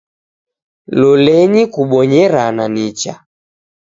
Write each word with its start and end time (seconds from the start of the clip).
Lolenyi 0.99 1.63
kubonyeranya 1.73 2.65
nicha 2.73 3.13